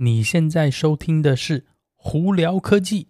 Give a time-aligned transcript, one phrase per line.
[0.00, 1.60] 你现在收听的是
[1.96, 3.04] 《胡聊科技》。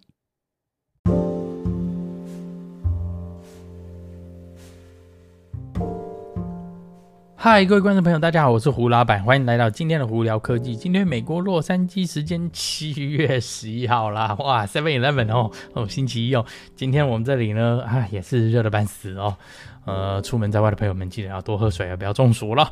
[7.41, 10.75] 嗨，各位观众朋友，大家好，我是胡老板，欢迎来到今天的《胡聊科技》。
[10.77, 16.45] 今天美国洛杉矶时间七月十一号啦， 哇，Seven Eleven 哦，哦，星期一哦。
[16.75, 19.37] 今天我们这里呢，啊，也是热得半死哦。
[19.85, 22.69] 呃，出门在外的朋友们记得要多喝水啊，不要中暑了。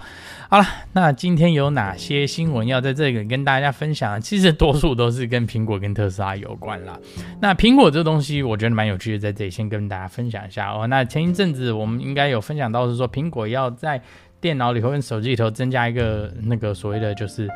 [0.50, 4.20] 好了，那今天有哪些新闻要在这里跟大家分享？
[4.20, 7.00] 其实多数都是跟苹果跟特斯拉有关啦。
[7.40, 10.86] 那苹果这东西，我觉得蛮有趣的，在这里先跟大家分享一下哦。
[10.88, 14.00] 那前一阵子我们应该有分享到是说，苹果要在
[14.42, 17.48] 电脑里头跟手机里头增加一个那个所谓的就是。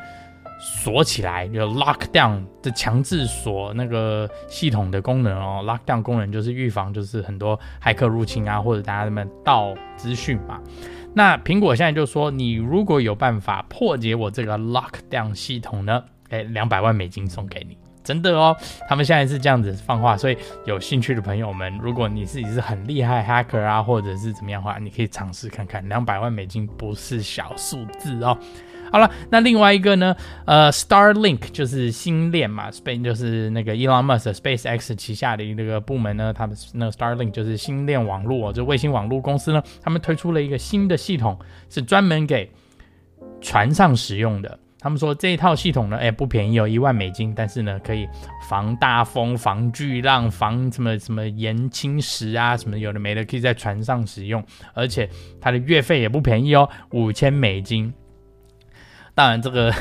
[0.63, 5.63] 锁起来，就 lock down 的强制锁那个系统的功能哦。
[5.66, 10.61] lock down 功能就是预防，就是很多骇客入侵啊，或者大家他们盗资讯嘛。
[11.16, 18.55] 那苹果现在就说，你如果有办法破解我这个 lock down 系统呢，哎，两百万美金送给你，真的哦。
[18.88, 28.38] 他们现在是这样子放话，所以有兴趣的朋友们，如果你自己是很厉害 hacker 啊，或者是怎么样的话，你可以尝试看看，两百万美金不是小数字哦。
[28.91, 30.13] 好了，那另外一个呢？
[30.43, 42.52] 呃，Starlink 就是星链嘛，Space 就是那个 Elon Musk SpaceX 旗下的一个部门呢，他们那个 Starlink 就是星链网络哦，就卫星网络公司呢，他们推出了一个新的系统，是专门给
[43.39, 44.59] 船上使用的。
[44.81, 48.09] 他们说这一套系统呢，哎，不便宜哦，一万美金，但是呢，可以
[48.49, 54.43] 防大风、防巨浪、防什么什么岩侵蚀啊，什么有的没的，可以在船上使用，
[54.73, 55.07] 而且
[55.39, 57.93] 它的月费也不便宜哦，五千美金。
[59.13, 59.71] 当然，这个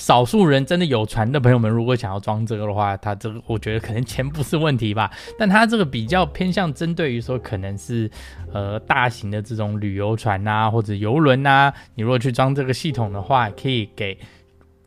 [0.00, 5.10] 少数人真的有船的朋友们，如果想要装这个的话，他这个我觉得可能钱不是问题吧。
[5.38, 8.10] 但他这个比较偏向针对于说，可能是
[8.50, 14.18] 呃大型的这种旅游船啊，或者游轮啊，你如果去装这个系统的话，可以给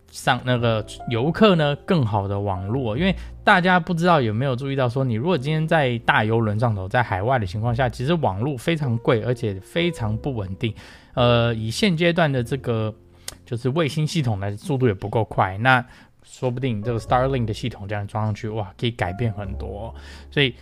[0.09, 2.97] 上那个游客呢更好的网络。
[2.97, 10.73] 因为大家不知道有没有注意到说，你如果今天在大游轮上头，在海外的情况下，其实网络非常贵，而且非常不稳定。
[11.13, 12.91] 呃，以现阶段的这个。
[13.53, 15.85] 就是卫星系统的速度也不够快，那
[16.23, 19.93] 说不定这个 Starlink 的系统这样装上去，哇，可以改变很多。
[20.31, 20.55] 所以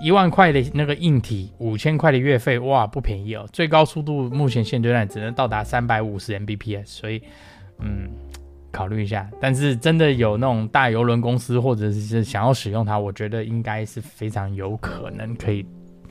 [0.00, 3.46] 一万块的那个硬体，五千块的月费，哇，不便宜哦。
[3.52, 7.22] 最高速度目前现阶段只能到达三百五十 Mbps，所以
[7.80, 8.08] 嗯，
[8.72, 9.28] 考虑一下。
[9.38, 15.66] 但是真的有那种大游轮公司或者是想要使用它，我觉得应该是非常有可能可以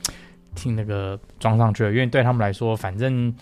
[0.54, 3.34] 听那个装上去了，因为对他们来说，反正。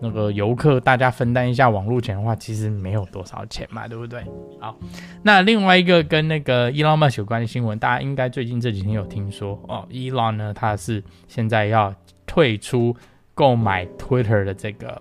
[0.00, 4.22] 那个游客，大家分担一下网络钱的话，其实没有多少钱嘛，对不对？
[4.60, 4.76] 好，
[5.22, 11.94] 那另外一个跟那个伊朗 o 有关的新闻，大家应该最近这几天有听说哦伊朗呢，他是现在要
[12.26, 12.94] 退出
[13.34, 15.00] 购买 Twitter 的这个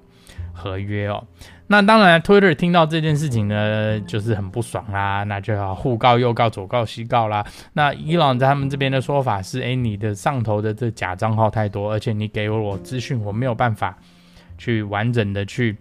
[0.54, 1.24] 合约哦。
[1.68, 7.44] 那当然，Twitter 听到这件事情呢，就是很不爽啦，那就要互告又告，左告西告啦。
[7.72, 13.98] 那伊朗在他们这边的说法是：哎，你的上头的这假账号太多，而且你给我资讯，我没有办法。
[14.58, 15.76] 去完整的去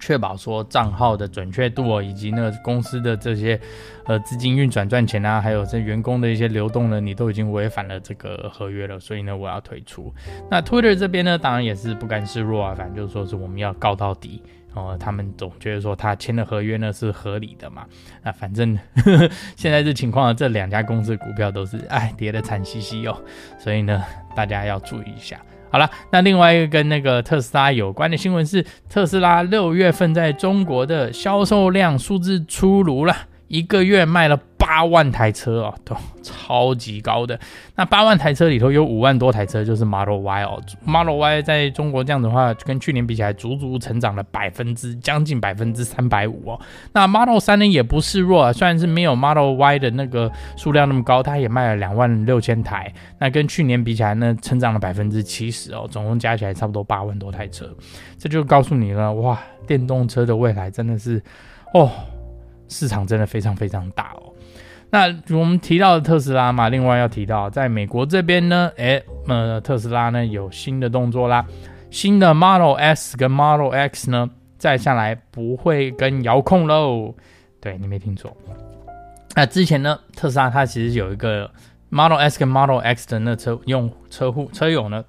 [0.00, 3.60] 确保说账号的准确度哦，以及那公司的这些
[4.06, 10.12] 呃资金运转赚钱啊，还有这员工的一些流动呢，你都已经违反了这个合约了，所以呢，我要退出。
[10.50, 14.42] 那 Twitter 这边呢，当然也是不甘示弱啊，反正就是说是我们要告到底
[14.72, 14.96] 哦。
[14.98, 17.84] 他们总觉得说他签的合约呢是合理的嘛。
[18.22, 18.78] 那反正
[19.56, 23.22] 现在这情况，这两家公司股票都是哎跌得惨兮兮哦，
[23.58, 24.02] 所以呢，
[24.34, 25.38] 大家要注意一下。
[25.72, 33.16] 好了，那另外一个跟那个特斯拉有关的新闻是，特斯拉六月份在中国的销售量数字出炉了，
[33.48, 34.38] 一个月卖了。
[34.72, 37.38] 八万台车哦，都超级高的。
[37.76, 46.58] 那八万台车里头有五万多台车就是 Model Y 哦，Model Y 在中国这样的话，跟去年比起来，足足成长了百分之将近百分之三百五哦。
[46.94, 52.90] 那 Model 3呢也不示弱啊，虽然是没有 Model Y 的那个数量那么高，它也卖了两万六千台。
[53.18, 57.68] 那跟去年比起来呢，成长了百分之七十哦，总共加起来差不多八万多台车。
[58.16, 61.22] 这就告诉你了，哇，电动车的未来真的是
[61.74, 61.90] 哦，
[62.68, 64.11] 市场真的非常非常大。
[64.94, 71.42] 那我们提到的特斯拉嘛，另外要提到，在美国这边呢，诶，呃，特斯拉呢有新的动作啦，
[71.90, 74.28] 新的 Model S 跟 Model X 呢，
[74.58, 77.14] 再下来不会跟遥控喽。
[77.58, 78.36] 对，你没听错。
[79.34, 81.50] 那之前呢，特斯拉它其实有一个
[81.88, 85.02] Model S 跟 Model X 的那车用车户车友呢，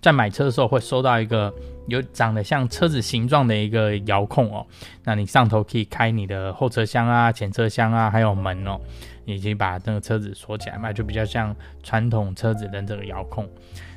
[0.00, 1.54] 在买车的时候会收到一个。
[1.88, 4.64] 有长得像车子形状的一个遥控哦，
[5.04, 8.78] 那你上头可以开你的后车厢啊、前车厢啊，还有门哦，
[9.24, 13.48] 以及把那个车子锁起来嘛，就比较像传统车子的这个遥控。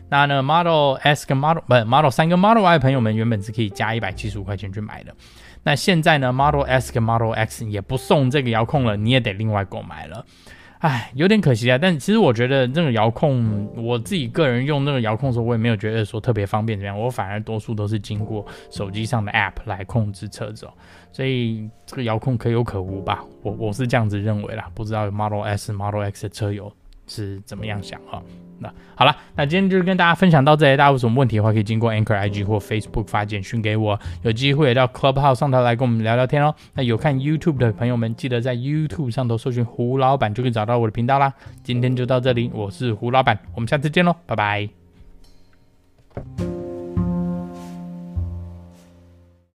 [0.10, 5.16] 那呢，Model S 跟 Model 不 Model 3跟 Model Y 朋友们原本是可以加一百七十五块钱去买的，
[5.64, 10.26] 那现在呢，Model S 跟 Model X 也不送这个遥控了，你也得另外购买了。
[10.82, 11.78] 唉，有点可惜啊。
[11.78, 17.00] 但其实我觉得那个遥控，我自己个人用那个遥控的时候，我也没有觉得说特别方便怎么样。
[17.00, 20.74] 我反而多数都是经过手机上的 App 来控制车子，哦
[21.12, 23.24] 所以这个遥控可有可无吧。
[23.44, 26.72] 我我是这样子认为啦，不知道 Model S、Model X 的车友
[27.12, 28.24] 是怎么样想哈。
[28.60, 30.78] 那好了，那今天就是跟大家分享到这里。
[30.78, 34.00] 大家有什么问题的话，可以经过 Anchor IG 或 Facebook 发简讯给我。
[34.22, 36.56] 有机会也到 Clubhouse 上头来跟我们聊聊天哦。
[36.76, 41.34] 那有看 YouTube 的朋友们，记得在 YouTube 上头搜寻胡老板，就可以找到我的频道啦。
[41.64, 44.70] 今天就到这里，我是胡老板，我们下次见喽，拜拜。